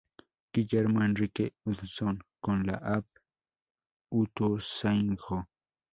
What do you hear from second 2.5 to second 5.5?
la Av Ituzaingó.